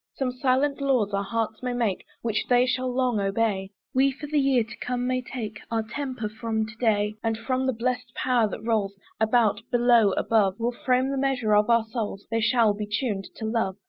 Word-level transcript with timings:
Some 0.15 0.31
silent 0.31 0.81
laws 0.81 1.13
our 1.13 1.21
hearts 1.23 1.61
may 1.61 1.73
make, 1.73 2.03
Which 2.23 2.47
they 2.49 2.65
shall 2.65 2.91
long 2.91 3.19
obey; 3.19 3.69
We 3.93 4.11
for 4.11 4.25
the 4.25 4.39
year 4.39 4.63
to 4.63 4.75
come 4.77 5.05
may 5.05 5.21
take 5.21 5.59
Our 5.69 5.83
temper 5.83 6.27
from 6.27 6.65
to 6.65 6.75
day. 6.79 7.17
And 7.23 7.37
from 7.37 7.67
the 7.67 7.73
blessed 7.73 8.15
power 8.15 8.49
that 8.49 8.65
rolls 8.65 8.95
About, 9.19 9.61
below, 9.69 10.13
above; 10.13 10.55
We'll 10.57 10.71
frame 10.85 11.11
the 11.11 11.17
measure 11.19 11.55
of 11.55 11.69
our 11.69 11.85
souls, 11.85 12.25
They 12.31 12.41
shall 12.41 12.73
be 12.73 12.87
tuned 12.87 13.27
to 13.35 13.45
love. 13.45 13.75